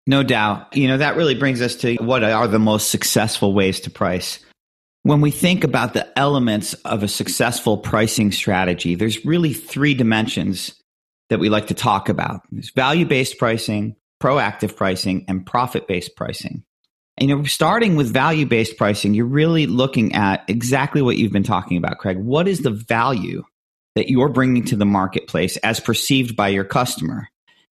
No 0.08 0.24
doubt. 0.24 0.76
You 0.76 0.88
know, 0.88 0.98
that 0.98 1.18
really 1.18 1.36
brings 1.36 1.62
us 1.62 1.76
to 1.78 1.96
what 1.98 2.24
are 2.24 2.48
the 2.48 2.60
most 2.60 2.90
successful 2.92 3.54
ways 3.54 3.82
to 3.82 3.90
price. 3.90 4.40
When 5.04 5.22
we 5.22 5.32
think 5.32 5.64
about 5.64 5.94
the 5.94 6.08
elements 6.18 6.74
of 6.86 7.04
a 7.04 7.08
successful 7.08 7.78
pricing 7.78 8.32
strategy, 8.32 8.96
there's 8.96 9.26
really 9.26 9.54
three 9.54 9.94
dimensions 9.94 10.79
that 11.30 11.40
we 11.40 11.50
like 11.50 11.68
to 11.68 11.74
talk 11.74 12.10
about. 12.10 12.42
There's 12.52 12.72
value 12.72 13.06
based 13.06 13.38
pricing, 13.38 13.96
proactive 14.22 14.76
pricing, 14.76 15.26
and 15.28 15.46
profit 15.46 15.88
based 15.88 16.16
pricing. 16.16 16.64
And 17.18 17.30
you 17.30 17.36
know, 17.36 17.44
starting 17.44 17.96
with 17.96 18.14
value 18.14 18.46
based 18.46 18.78
pricing, 18.78 19.14
you're 19.14 19.26
really 19.26 19.68
looking 19.68 20.16
at 20.16 20.44
exactly 20.48 21.02
what 21.02 21.18
you've 21.18 21.34
been 21.34 21.44
talking 21.44 21.78
about, 21.78 21.98
Craig. 21.98 22.18
What 22.18 22.48
is 22.48 22.60
the 22.60 22.72
value 22.72 23.44
that 23.96 24.10
you're 24.10 24.30
bringing 24.30 24.64
to 24.66 24.76
the 24.76 24.86
marketplace 24.86 25.58
as 25.58 25.80
perceived 25.80 26.36
by 26.36 26.48
your 26.50 26.64
customer? 26.64 27.28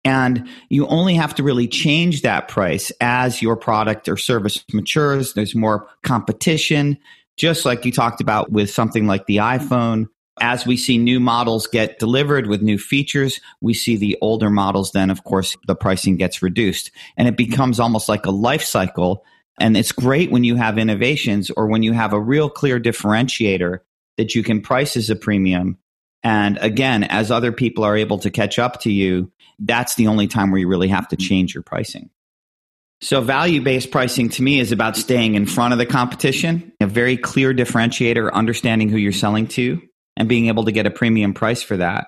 And 0.05 0.49
you 0.69 0.87
only 0.89 1.15
have 1.15 1.35
to 1.37 1.43
really 1.43 1.69
change 1.69 2.23
that 2.23 2.49
price 2.49 2.91
as 3.01 3.41
your 3.41 3.57
product 3.57 4.09
or 4.09 4.17
service 4.17 4.65
matures. 4.73 5.35
There's 5.35 5.55
more 5.55 5.89
competition, 6.03 6.99
just 7.37 7.65
like 7.65 7.85
you 7.85 7.93
talked 7.93 8.21
about 8.21 8.51
with 8.51 8.71
something 8.71 9.07
like 9.07 9.27
the 9.27 9.37
iPhone 9.39 10.09
as 10.41 10.67
we 10.67 10.77
see 10.77 10.99
new 10.99 11.21
models 11.21 11.67
get 11.67 11.99
delivered 11.99 12.47
with 12.47 12.63
new 12.63 12.79
features, 12.79 13.41
we 13.61 13.75
see 13.75 13.97
the 13.97 14.17
older 14.21 14.51
models, 14.51 14.93
then 14.93 15.11
of 15.11 15.25
course 15.25 15.57
the 15.67 15.77
pricing 15.77 16.17
gets 16.17 16.43
reduced 16.43 16.91
and 17.17 17.29
it 17.29 17.37
becomes 17.37 17.79
almost 17.79 18.09
like 18.09 18.27
a 18.27 18.31
life 18.31 18.65
cycle. 18.65 19.25
And 19.61 19.77
it's 19.77 19.93
great 19.93 20.31
when 20.31 20.45
you 20.45 20.57
have 20.57 20.79
innovations 20.79 21.51
or 21.51 21.67
when 21.67 21.83
you 21.83 21.93
have 21.93 22.13
a 22.13 22.21
real 22.21 22.49
clear 22.49 22.81
differentiator 22.81 23.81
that 24.17 24.35
you 24.35 24.43
can 24.43 24.63
price 24.63 24.97
as 24.97 25.11
a 25.11 25.17
premium. 25.17 25.79
And 26.23 26.59
again, 26.59 27.05
as 27.05 27.31
other 27.31 27.53
people 27.53 27.85
are 27.85 27.97
able 27.97 28.19
to 28.21 28.31
catch 28.31 28.59
up 28.59 28.81
to 28.83 28.93
you, 28.93 29.31
that's 29.59 29.97
the 29.97 30.07
only 30.07 30.29
time 30.29 30.51
where 30.51 30.61
you 30.61 30.69
really 30.69 30.89
have 30.89 31.09
to 31.09 31.17
change 31.17 31.55
your 31.55 31.63
pricing. 31.63 32.11
So 33.03 33.21
value 33.21 33.61
based 33.61 33.91
pricing 33.91 34.29
to 34.31 34.43
me 34.43 34.61
is 34.61 34.71
about 34.71 34.97
staying 34.97 35.35
in 35.35 35.45
front 35.45 35.73
of 35.73 35.79
the 35.79 35.87
competition, 35.87 36.73
a 36.81 36.87
very 36.87 37.17
clear 37.17 37.53
differentiator, 37.53 38.33
understanding 38.33 38.89
who 38.89 38.97
you're 38.97 39.11
selling 39.11 39.49
to, 39.49 39.83
and 40.23 40.29
being 40.29 40.47
able 40.47 40.67
to 40.67 40.73
get 40.73 40.87
a 40.87 40.91
premium 40.91 41.35
price 41.35 41.65
for 41.65 41.77
that. 41.77 42.07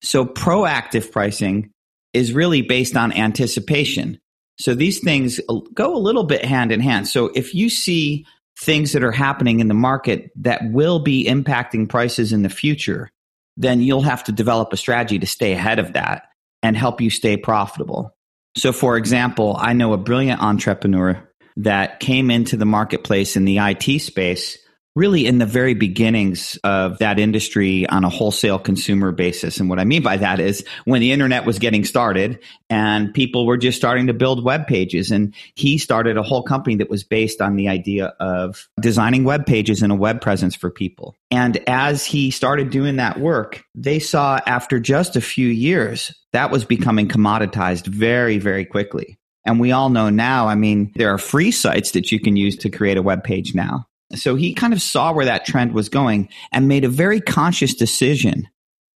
So 0.00 0.24
proactive 0.24 1.12
pricing 1.12 1.70
is 2.14 2.32
really 2.32 2.62
based 2.62 2.96
on 2.96 3.12
anticipation. 3.12 4.18
So 4.58 4.74
these 4.74 5.00
things 5.00 5.38
go 5.74 5.94
a 5.94 5.98
little 5.98 6.24
bit 6.24 6.46
hand 6.46 6.72
in 6.72 6.80
hand. 6.80 7.06
So 7.08 7.26
if 7.34 7.54
you 7.54 7.68
see 7.68 8.24
things 8.58 8.92
that 8.92 9.04
are 9.04 9.12
happening 9.12 9.60
in 9.60 9.68
the 9.68 9.74
market 9.74 10.30
that 10.36 10.62
will 10.64 10.98
be 10.98 11.26
impacting 11.26 11.90
prices 11.90 12.32
in 12.32 12.40
the 12.40 12.48
future, 12.48 13.10
then 13.58 13.82
you'll 13.82 14.00
have 14.00 14.24
to 14.24 14.32
develop 14.32 14.72
a 14.72 14.78
strategy 14.78 15.18
to 15.18 15.26
stay 15.26 15.52
ahead 15.52 15.78
of 15.78 15.92
that 15.92 16.22
and 16.62 16.74
help 16.74 17.02
you 17.02 17.10
stay 17.10 17.36
profitable. 17.36 18.16
So, 18.56 18.72
for 18.72 18.96
example, 18.96 19.58
I 19.60 19.74
know 19.74 19.92
a 19.92 19.98
brilliant 19.98 20.40
entrepreneur 20.40 21.22
that 21.58 22.00
came 22.00 22.30
into 22.30 22.56
the 22.56 22.64
marketplace 22.64 23.36
in 23.36 23.44
the 23.44 23.58
IT 23.58 24.00
space 24.00 24.56
really 24.96 25.26
in 25.26 25.38
the 25.38 25.46
very 25.46 25.74
beginnings 25.74 26.58
of 26.64 26.98
that 26.98 27.20
industry 27.20 27.86
on 27.88 28.02
a 28.02 28.08
wholesale 28.08 28.58
consumer 28.58 29.12
basis. 29.12 29.60
And 29.60 29.68
what 29.68 29.78
I 29.78 29.84
mean 29.84 30.02
by 30.02 30.16
that 30.16 30.40
is 30.40 30.64
when 30.86 31.02
the 31.02 31.12
internet 31.12 31.44
was 31.44 31.58
getting 31.58 31.84
started 31.84 32.40
and 32.70 33.12
people 33.12 33.46
were 33.46 33.58
just 33.58 33.76
starting 33.76 34.06
to 34.06 34.14
build 34.14 34.42
web 34.42 34.66
pages. 34.66 35.10
And 35.10 35.34
he 35.54 35.76
started 35.76 36.16
a 36.16 36.22
whole 36.22 36.42
company 36.42 36.76
that 36.76 36.90
was 36.90 37.04
based 37.04 37.42
on 37.42 37.56
the 37.56 37.68
idea 37.68 38.06
of 38.18 38.68
designing 38.80 39.24
web 39.24 39.44
pages 39.44 39.82
and 39.82 39.92
a 39.92 39.96
web 39.96 40.22
presence 40.22 40.56
for 40.56 40.70
people. 40.70 41.14
And 41.30 41.62
as 41.68 42.04
he 42.06 42.30
started 42.30 42.70
doing 42.70 42.96
that 42.96 43.20
work, 43.20 43.62
they 43.74 43.98
saw 43.98 44.40
after 44.46 44.80
just 44.80 45.14
a 45.14 45.20
few 45.20 45.48
years 45.48 46.14
that 46.32 46.50
was 46.50 46.64
becoming 46.64 47.06
commoditized 47.06 47.86
very, 47.86 48.38
very 48.38 48.64
quickly. 48.64 49.18
And 49.44 49.60
we 49.60 49.72
all 49.72 49.90
know 49.90 50.10
now, 50.10 50.48
I 50.48 50.54
mean, 50.54 50.92
there 50.96 51.12
are 51.12 51.18
free 51.18 51.52
sites 51.52 51.92
that 51.92 52.10
you 52.10 52.18
can 52.18 52.36
use 52.36 52.56
to 52.56 52.70
create 52.70 52.96
a 52.96 53.02
web 53.02 53.22
page 53.22 53.54
now. 53.54 53.86
So 54.14 54.36
he 54.36 54.54
kind 54.54 54.72
of 54.72 54.80
saw 54.80 55.12
where 55.12 55.24
that 55.24 55.44
trend 55.44 55.72
was 55.72 55.88
going 55.88 56.28
and 56.52 56.68
made 56.68 56.84
a 56.84 56.88
very 56.88 57.20
conscious 57.20 57.74
decision 57.74 58.48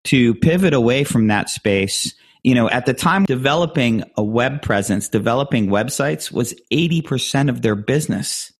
to 0.04 0.34
pivot 0.36 0.74
away 0.74 1.04
from 1.04 1.28
that 1.28 1.48
space. 1.48 2.14
You 2.42 2.54
know, 2.54 2.68
at 2.68 2.86
the 2.86 2.94
time, 2.94 3.24
developing 3.24 4.04
a 4.16 4.22
web 4.22 4.62
presence, 4.62 5.08
developing 5.08 5.68
websites 5.68 6.30
was 6.32 6.54
80% 6.72 7.48
of 7.48 7.62
their 7.62 7.74
business. 7.74 8.52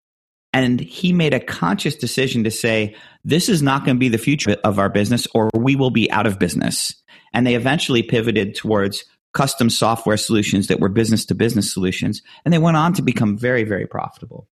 And 0.53 0.79
he 0.79 1.13
made 1.13 1.33
a 1.33 1.39
conscious 1.39 1.95
decision 1.95 2.43
to 2.45 2.51
say, 2.51 2.95
this 3.23 3.49
is 3.49 3.61
not 3.61 3.85
going 3.85 3.97
to 3.97 3.99
be 3.99 4.09
the 4.09 4.17
future 4.17 4.55
of 4.63 4.79
our 4.79 4.89
business 4.89 5.27
or 5.33 5.49
we 5.53 5.75
will 5.75 5.91
be 5.91 6.09
out 6.11 6.27
of 6.27 6.39
business. 6.39 6.93
And 7.33 7.45
they 7.45 7.55
eventually 7.55 8.03
pivoted 8.03 8.55
towards 8.55 9.03
custom 9.33 9.69
software 9.69 10.17
solutions 10.17 10.67
that 10.67 10.79
were 10.79 10.89
business 10.89 11.25
to 11.25 11.35
business 11.35 11.71
solutions. 11.71 12.21
And 12.43 12.53
they 12.53 12.57
went 12.57 12.77
on 12.77 12.93
to 12.93 13.01
become 13.01 13.37
very, 13.37 13.63
very 13.63 13.85
profitable. 13.85 14.47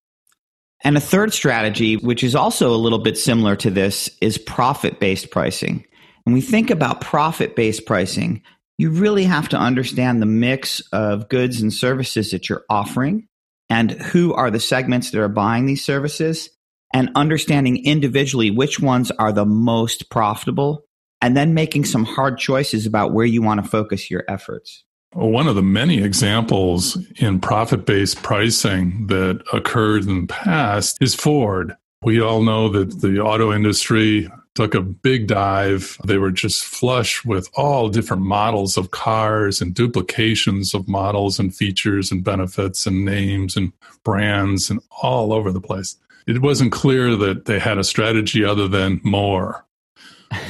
And 0.84 0.98
a 0.98 1.02
third 1.02 1.34
strategy, 1.34 1.98
which 1.98 2.24
is 2.24 2.36
also 2.36 2.74
a 2.74 2.78
little 2.78 3.00
bit 3.00 3.18
similar 3.18 3.56
to 3.58 3.70
this, 3.70 4.10
is 4.22 4.38
profit 4.38 5.00
based 5.00 5.32
pricing. 5.32 5.86
When 6.24 6.34
we 6.34 6.42
think 6.42 6.70
about 6.70 7.02
profit 7.02 7.56
based 7.56 7.86
pricing, 7.86 8.42
you 8.78 8.90
really 8.90 9.24
have 9.24 9.50
to 9.50 9.58
understand 9.58 10.22
the 10.22 10.28
mix 10.28 10.82
of 10.92 11.30
goods 11.30 11.62
and 11.62 11.74
services 11.74 12.32
that 12.32 12.50
you're 12.50 12.66
offering 12.70 13.28
and 13.70 13.92
who 13.92 14.34
are 14.34 14.52
the 14.52 14.60
segments 14.60 15.12
that 15.12 15.22
are 15.22 15.30
buying 15.30 15.66
these 15.66 15.84
services 15.84 16.50
and 16.94 17.10
understanding 17.16 17.86
individually 17.86 18.52
which 18.52 18.80
ones 18.80 19.12
are 19.12 19.34
the 19.34 19.46
most 19.46 20.10
profitable 20.10 20.86
and 21.22 21.36
then 21.36 21.54
making 21.54 21.84
some 21.84 22.06
hard 22.06 22.38
choices 22.38 22.86
about 22.86 23.14
where 23.14 23.26
you 23.26 23.42
want 23.42 23.62
to 23.62 23.70
focus 23.70 24.10
your 24.10 24.24
efforts. 24.30 24.85
One 25.16 25.48
of 25.48 25.56
the 25.56 25.64
many 25.64 26.04
examples 26.04 26.98
in 27.16 27.40
profit 27.40 27.86
based 27.86 28.22
pricing 28.22 29.08
that 29.08 29.42
occurred 29.54 30.08
in 30.08 30.22
the 30.22 30.28
past 30.28 30.98
is 31.00 31.16
Ford. 31.16 31.78
We 32.02 32.20
all 32.20 32.44
know 32.44 32.68
that 32.68 33.00
the 33.00 33.22
auto 33.22 33.54
industry 33.54 34.30
took 34.56 34.76
a 34.76 34.82
big 34.82 35.28
dive. 35.28 35.98
They 36.04 36.18
were 36.18 36.32
just 36.32 36.66
flush 36.66 37.24
with 37.24 37.50
all 37.54 37.88
different 37.88 38.24
models 38.24 38.76
of 38.76 38.92
cars 38.92 39.62
and 39.62 39.74
duplications 39.74 40.74
of 40.74 40.90
models 40.90 41.40
and 41.40 41.56
features 41.56 42.12
and 42.12 42.22
benefits 42.22 42.86
and 42.86 43.06
names 43.06 43.56
and 43.56 43.72
brands 44.04 44.70
and 44.70 44.82
all 45.02 45.32
over 45.32 45.50
the 45.50 45.62
place. 45.62 45.96
It 46.28 46.42
wasn't 46.42 46.74
clear 46.74 47.16
that 47.16 47.46
they 47.46 47.60
had 47.60 47.78
a 47.78 47.86
strategy 47.86 48.44
other 48.44 48.68
than 48.68 49.00
more. 49.02 49.65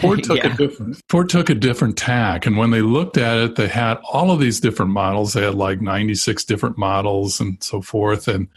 Ford 0.01 0.23
took 0.23 0.37
yeah. 0.37 0.53
a 0.53 0.57
different 0.57 1.01
Ford 1.09 1.29
took 1.29 1.49
a 1.49 1.55
different 1.55 1.97
tack, 1.97 2.45
and 2.45 2.57
when 2.57 2.71
they 2.71 2.81
looked 2.81 3.17
at 3.17 3.37
it, 3.37 3.55
they 3.55 3.67
had 3.67 3.97
all 4.11 4.31
of 4.31 4.39
these 4.39 4.59
different 4.59 4.91
models. 4.91 5.33
They 5.33 5.43
had 5.43 5.55
like 5.55 5.81
ninety 5.81 6.15
six 6.15 6.43
different 6.43 6.77
models 6.77 7.39
and 7.39 7.63
so 7.63 7.81
forth. 7.81 8.27
And 8.27 8.47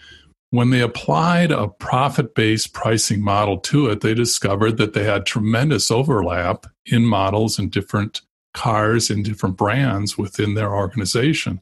when 0.50 0.70
they 0.70 0.80
applied 0.80 1.50
a 1.50 1.68
profit 1.68 2.34
based 2.34 2.72
pricing 2.72 3.22
model 3.22 3.58
to 3.58 3.88
it, 3.88 4.00
they 4.00 4.14
discovered 4.14 4.78
that 4.78 4.94
they 4.94 5.04
had 5.04 5.26
tremendous 5.26 5.90
overlap 5.90 6.66
in 6.86 7.04
models 7.04 7.58
and 7.58 7.70
different 7.70 8.22
cars 8.54 9.10
and 9.10 9.24
different 9.24 9.56
brands 9.56 10.16
within 10.16 10.54
their 10.54 10.74
organization. 10.74 11.60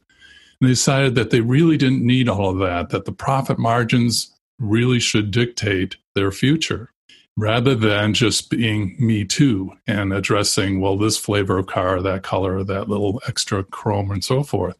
And 0.59 0.69
they 0.69 0.73
decided 0.73 1.15
that 1.15 1.29
they 1.29 1.41
really 1.41 1.77
didn't 1.77 2.05
need 2.05 2.29
all 2.29 2.49
of 2.49 2.59
that. 2.59 2.89
That 2.89 3.05
the 3.05 3.11
profit 3.11 3.59
margins 3.59 4.33
really 4.59 4.99
should 4.99 5.31
dictate 5.31 5.97
their 6.15 6.31
future 6.31 6.91
rather 7.37 7.75
than 7.75 8.13
just 8.13 8.49
being 8.49 8.95
me 8.99 9.23
too 9.23 9.71
and 9.85 10.11
addressing, 10.11 10.81
well, 10.81 10.97
this 10.97 11.17
flavor 11.17 11.59
of 11.59 11.67
car, 11.67 12.01
that 12.01 12.23
color, 12.23 12.63
that 12.63 12.89
little 12.89 13.21
extra 13.27 13.63
chrome, 13.63 14.11
and 14.11 14.23
so 14.23 14.43
forth. 14.43 14.75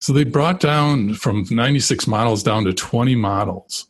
So 0.00 0.12
they 0.12 0.24
brought 0.24 0.58
down 0.58 1.14
from 1.14 1.44
96 1.50 2.06
models 2.06 2.42
down 2.42 2.64
to 2.64 2.72
20 2.72 3.14
models 3.14 3.88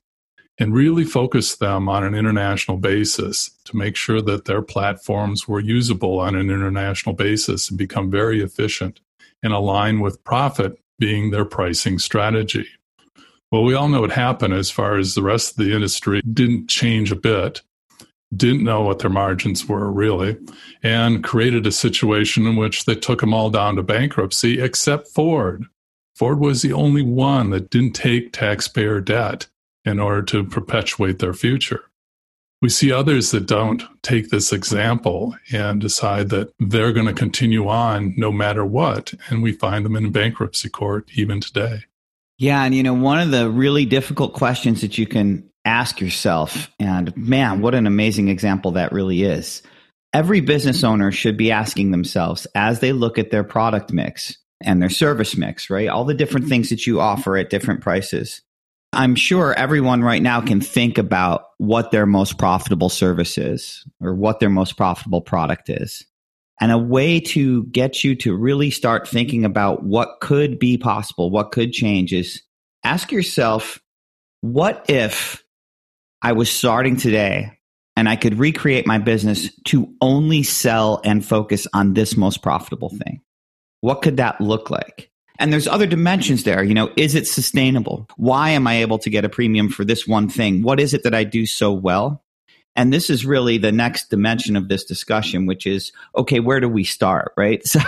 and 0.58 0.75
really 0.75 1.04
focused 1.04 1.60
them 1.60 1.88
on 1.88 2.02
an 2.02 2.14
international 2.14 2.78
basis 2.78 3.50
to 3.64 3.76
make 3.76 3.94
sure 3.94 4.20
that 4.22 4.46
their 4.46 4.62
platforms 4.62 5.46
were 5.46 5.60
usable 5.60 6.18
on 6.18 6.34
an 6.34 6.50
international 6.50 7.14
basis 7.14 7.68
and 7.68 7.78
become 7.78 8.10
very 8.10 8.42
efficient 8.42 9.00
and 9.42 9.52
align 9.52 10.00
with 10.00 10.25
profit 10.25 10.80
being 10.98 11.30
their 11.30 11.44
pricing 11.44 11.98
strategy. 11.98 12.66
Well, 13.52 13.62
we 13.62 13.75
all 13.75 13.88
know 13.88 14.00
what 14.00 14.10
happened 14.10 14.54
as 14.54 14.70
far 14.70 14.98
as 14.98 15.14
the 15.14 15.22
rest 15.22 15.52
of 15.52 15.64
the 15.64 15.72
industry 15.72 16.20
didn't 16.32 16.68
change 16.68 17.12
a 17.12 17.16
bit 17.16 17.62
didn't 18.37 18.64
know 18.64 18.82
what 18.82 18.99
their 18.99 19.11
margins 19.11 19.66
were 19.66 19.90
really, 19.90 20.37
and 20.82 21.25
created 21.25 21.66
a 21.66 21.73
situation 21.73 22.47
in 22.47 22.56
which 22.56 22.85
they 22.85 22.94
took 22.94 23.20
them 23.20 23.32
all 23.32 23.50
down 23.50 23.76
to 23.76 23.82
bankruptcy 23.82 24.61
except 24.61 25.08
Ford. 25.08 25.64
Ford 26.14 26.40
was 26.40 26.62
the 26.62 26.73
only 26.73 27.02
one 27.02 27.50
that 27.50 27.70
didn't 27.70 27.92
take 27.92 28.32
taxpayer 28.32 29.00
debt 29.00 29.47
in 29.85 29.99
order 29.99 30.23
to 30.23 30.44
perpetuate 30.44 31.20
their 31.20 31.32
future. 31.32 31.85
We 32.61 32.68
see 32.68 32.90
others 32.90 33.30
that 33.30 33.47
don't 33.47 33.85
take 34.02 34.30
this 34.30 34.52
example 34.52 35.37
and 35.52 35.80
decide 35.80 36.28
that 36.30 36.52
they're 36.58 36.92
going 36.92 37.06
to 37.06 37.12
continue 37.12 37.68
on 37.68 38.14
no 38.16 38.32
matter 38.32 38.64
what. 38.64 39.14
And 39.28 39.44
we 39.44 39.52
find 39.52 39.85
them 39.85 39.94
in 39.94 40.11
bankruptcy 40.11 40.68
court 40.68 41.08
even 41.14 41.40
today. 41.40 41.85
Yeah. 42.37 42.64
And, 42.64 42.75
you 42.75 42.82
know, 42.82 42.94
one 42.94 43.20
of 43.20 43.30
the 43.30 43.49
really 43.49 43.85
difficult 43.85 44.32
questions 44.32 44.80
that 44.80 44.99
you 44.99 45.06
can 45.06 45.48
ask 45.68 46.00
yourself, 46.00 46.70
and 46.80 47.14
man, 47.16 47.60
what 47.60 47.75
an 47.75 47.87
amazing 47.87 48.28
example 48.28 48.72
that 48.72 48.90
really 48.90 49.22
is. 49.22 49.62
Every 50.14 50.40
business 50.40 50.82
owner 50.82 51.12
should 51.12 51.37
be 51.37 51.52
asking 51.52 51.90
themselves 51.90 52.46
as 52.54 52.80
they 52.80 52.92
look 52.92 53.18
at 53.18 53.30
their 53.30 53.44
product 53.44 53.92
mix 53.92 54.38
and 54.62 54.80
their 54.80 54.88
service 54.88 55.37
mix, 55.37 55.68
right? 55.68 55.88
All 55.88 56.06
the 56.06 56.14
different 56.14 56.44
mm-hmm. 56.44 56.50
things 56.50 56.70
that 56.70 56.87
you 56.87 57.00
offer 57.00 57.37
at 57.37 57.50
different 57.50 57.82
prices. 57.82 58.40
I'm 58.94 59.14
sure 59.14 59.52
everyone 59.52 60.02
right 60.02 60.22
now 60.22 60.40
can 60.40 60.62
think 60.62 60.96
about 60.96 61.44
what 61.58 61.90
their 61.90 62.06
most 62.06 62.38
profitable 62.38 62.88
service 62.88 63.37
is 63.37 63.84
or 64.00 64.14
what 64.14 64.40
their 64.40 64.48
most 64.48 64.78
profitable 64.78 65.20
product 65.20 65.68
is. 65.68 66.06
And 66.60 66.72
a 66.72 66.78
way 66.78 67.20
to 67.20 67.64
get 67.64 68.02
you 68.02 68.16
to 68.16 68.34
really 68.34 68.70
start 68.70 69.06
thinking 69.06 69.44
about 69.44 69.84
what 69.84 70.20
could 70.20 70.58
be 70.58 70.78
possible, 70.78 71.30
what 71.30 71.52
could 71.52 71.72
change 71.72 72.14
is 72.14 72.42
ask 72.82 73.12
yourself, 73.12 73.78
what 74.40 74.87
if 74.88 75.44
I 76.22 76.32
was 76.32 76.50
starting 76.50 76.96
today 76.96 77.58
and 77.96 78.08
I 78.08 78.16
could 78.16 78.38
recreate 78.38 78.87
my 78.87 78.98
business 78.98 79.52
to 79.66 79.92
only 80.00 80.42
sell 80.42 81.00
and 81.04 81.25
focus 81.25 81.66
on 81.72 81.94
this 81.94 82.16
most 82.16 82.42
profitable 82.42 82.90
thing. 82.90 83.20
What 83.80 84.02
could 84.02 84.16
that 84.16 84.40
look 84.40 84.70
like? 84.70 85.10
And 85.38 85.52
there's 85.52 85.68
other 85.68 85.87
dimensions 85.87 86.44
there. 86.44 86.64
You 86.64 86.75
know, 86.75 86.90
is 86.96 87.14
it 87.14 87.26
sustainable? 87.26 88.08
Why 88.16 88.50
am 88.50 88.66
I 88.66 88.82
able 88.82 88.98
to 88.98 89.10
get 89.10 89.25
a 89.25 89.28
premium 89.28 89.68
for 89.68 89.84
this 89.84 90.06
one 90.06 90.28
thing? 90.28 90.62
What 90.62 90.80
is 90.80 90.94
it 90.94 91.04
that 91.04 91.14
I 91.14 91.25
do 91.25 91.46
so 91.46 91.72
well? 91.72 92.25
And 92.75 92.92
this 92.92 93.10
is 93.10 93.26
really 93.26 93.58
the 93.58 93.72
next 93.72 94.08
dimension 94.08 94.54
of 94.54 94.68
this 94.68 94.84
discussion, 94.84 95.46
which 95.46 95.66
is, 95.66 95.92
okay, 96.16 96.38
where 96.38 96.60
do 96.60 96.68
we 96.68 96.84
start? 96.84 97.32
Right. 97.37 97.62
So, 97.66 97.80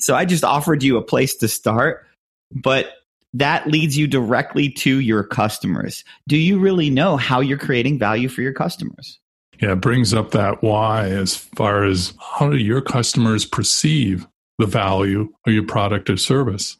so 0.00 0.14
I 0.14 0.24
just 0.24 0.44
offered 0.44 0.82
you 0.82 0.96
a 0.96 1.02
place 1.02 1.36
to 1.36 1.48
start, 1.48 2.06
but 2.50 2.92
that 3.34 3.66
leads 3.66 3.98
you 3.98 4.06
directly 4.06 4.70
to 4.70 5.00
your 5.00 5.24
customers. 5.24 6.04
Do 6.28 6.36
you 6.36 6.58
really 6.58 6.88
know 6.88 7.16
how 7.16 7.40
you're 7.40 7.58
creating 7.58 7.98
value 7.98 8.28
for 8.28 8.42
your 8.42 8.52
customers? 8.52 9.18
Yeah, 9.60 9.72
it 9.72 9.80
brings 9.80 10.14
up 10.14 10.30
that 10.30 10.62
why 10.62 11.08
as 11.08 11.36
far 11.36 11.84
as 11.84 12.14
how 12.20 12.50
do 12.50 12.56
your 12.56 12.80
customers 12.80 13.44
perceive 13.44 14.26
the 14.58 14.66
value 14.66 15.32
of 15.46 15.52
your 15.52 15.66
product 15.66 16.08
or 16.08 16.16
service? 16.16 16.76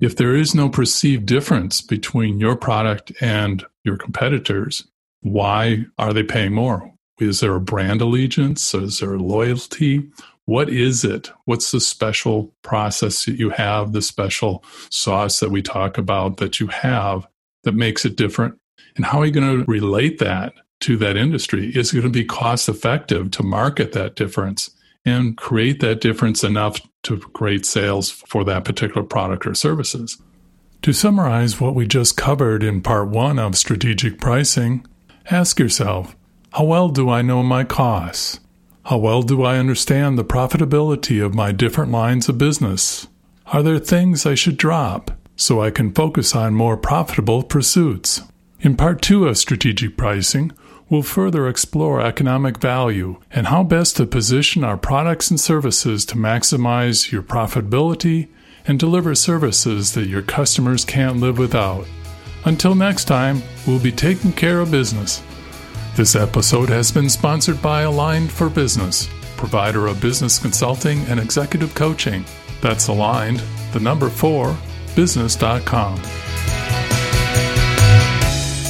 If 0.00 0.16
there 0.16 0.34
is 0.34 0.54
no 0.54 0.68
perceived 0.68 1.26
difference 1.26 1.80
between 1.80 2.40
your 2.40 2.56
product 2.56 3.12
and 3.20 3.64
your 3.84 3.96
competitors, 3.96 4.86
why 5.20 5.84
are 5.98 6.12
they 6.12 6.22
paying 6.22 6.52
more? 6.52 6.92
Is 7.18 7.40
there 7.40 7.54
a 7.54 7.60
brand 7.60 8.00
allegiance? 8.00 8.74
Is 8.74 9.00
there 9.00 9.18
loyalty? 9.18 10.08
What 10.48 10.70
is 10.70 11.04
it? 11.04 11.30
What's 11.44 11.72
the 11.72 11.80
special 11.80 12.54
process 12.62 13.26
that 13.26 13.38
you 13.38 13.50
have, 13.50 13.92
the 13.92 14.00
special 14.00 14.64
sauce 14.88 15.40
that 15.40 15.50
we 15.50 15.60
talk 15.60 15.98
about 15.98 16.38
that 16.38 16.58
you 16.58 16.68
have 16.68 17.26
that 17.64 17.74
makes 17.74 18.06
it 18.06 18.16
different? 18.16 18.58
And 18.96 19.04
how 19.04 19.20
are 19.20 19.26
you 19.26 19.30
going 19.30 19.58
to 19.58 19.70
relate 19.70 20.20
that 20.20 20.54
to 20.80 20.96
that 20.96 21.18
industry? 21.18 21.68
Is 21.76 21.92
it 21.92 21.96
going 22.00 22.10
to 22.10 22.18
be 22.18 22.24
cost 22.24 22.66
effective 22.66 23.30
to 23.32 23.42
market 23.42 23.92
that 23.92 24.16
difference 24.16 24.70
and 25.04 25.36
create 25.36 25.80
that 25.80 26.00
difference 26.00 26.42
enough 26.42 26.80
to 27.02 27.18
create 27.18 27.66
sales 27.66 28.10
for 28.10 28.42
that 28.44 28.64
particular 28.64 29.02
product 29.02 29.46
or 29.46 29.52
services? 29.52 30.16
To 30.80 30.94
summarize 30.94 31.60
what 31.60 31.74
we 31.74 31.86
just 31.86 32.16
covered 32.16 32.62
in 32.62 32.80
part 32.80 33.08
one 33.08 33.38
of 33.38 33.54
strategic 33.54 34.18
pricing, 34.18 34.86
ask 35.30 35.58
yourself 35.58 36.16
how 36.54 36.64
well 36.64 36.88
do 36.88 37.10
I 37.10 37.20
know 37.20 37.42
my 37.42 37.64
costs? 37.64 38.40
How 38.88 38.96
well 38.96 39.20
do 39.20 39.42
I 39.42 39.58
understand 39.58 40.16
the 40.16 40.24
profitability 40.24 41.22
of 41.22 41.34
my 41.34 41.52
different 41.52 41.92
lines 41.92 42.26
of 42.30 42.38
business? 42.38 43.06
Are 43.48 43.62
there 43.62 43.78
things 43.78 44.24
I 44.24 44.34
should 44.34 44.56
drop 44.56 45.10
so 45.36 45.60
I 45.60 45.70
can 45.70 45.92
focus 45.92 46.34
on 46.34 46.54
more 46.54 46.78
profitable 46.78 47.42
pursuits? 47.42 48.22
In 48.60 48.78
part 48.78 49.02
two 49.02 49.28
of 49.28 49.36
strategic 49.36 49.98
pricing, 49.98 50.52
we'll 50.88 51.02
further 51.02 51.48
explore 51.48 52.00
economic 52.00 52.56
value 52.56 53.20
and 53.30 53.48
how 53.48 53.62
best 53.62 53.98
to 53.98 54.06
position 54.06 54.64
our 54.64 54.78
products 54.78 55.30
and 55.30 55.38
services 55.38 56.06
to 56.06 56.14
maximize 56.14 57.12
your 57.12 57.22
profitability 57.22 58.28
and 58.66 58.80
deliver 58.80 59.14
services 59.14 59.92
that 59.92 60.08
your 60.08 60.22
customers 60.22 60.86
can't 60.86 61.18
live 61.18 61.36
without. 61.36 61.86
Until 62.46 62.74
next 62.74 63.04
time, 63.04 63.42
we'll 63.66 63.80
be 63.80 63.92
taking 63.92 64.32
care 64.32 64.60
of 64.60 64.70
business. 64.70 65.22
This 65.98 66.14
episode 66.14 66.68
has 66.68 66.92
been 66.92 67.10
sponsored 67.10 67.60
by 67.60 67.82
Aligned 67.82 68.30
for 68.30 68.48
Business, 68.48 69.08
provider 69.36 69.88
of 69.88 70.00
business 70.00 70.38
consulting 70.38 71.00
and 71.06 71.18
executive 71.18 71.74
coaching. 71.74 72.24
That's 72.60 72.86
Aligned, 72.86 73.42
the 73.72 73.80
number 73.80 74.08
four, 74.08 74.56
business.com. 74.94 75.98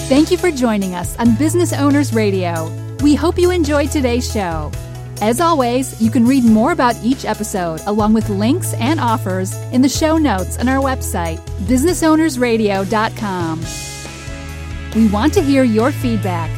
Thank 0.09 0.31
you 0.31 0.39
for 0.39 0.51
joining 0.51 0.95
us 0.95 1.19
on 1.19 1.37
Business 1.37 1.75
Owners 1.75 2.15
Radio. 2.15 2.75
We 3.03 3.15
hope 3.15 3.39
you 3.39 3.51
enjoyed 3.51 3.91
today's 3.91 4.33
show. 4.33 4.73
As 5.21 5.39
always, 5.39 6.01
you 6.01 6.11
can 6.11 6.25
read 6.25 6.45
more 6.45 6.73
about 6.73 6.97
each 7.05 7.27
episode 7.27 7.83
along 7.85 8.15
with 8.15 8.31
links 8.31 8.73
and 8.73 8.99
offers 8.99 9.55
in 9.71 9.83
the 9.83 9.89
show 9.91 10.17
notes 10.17 10.57
on 10.57 10.67
our 10.67 10.83
website, 10.83 11.37
businessownersradio.com. 11.67 13.65
We 14.95 15.09
want 15.09 15.35
to 15.35 15.43
hear 15.43 15.65
your 15.65 15.93
feedback 15.93 16.58